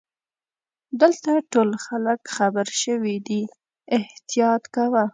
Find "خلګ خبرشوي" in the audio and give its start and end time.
1.85-3.17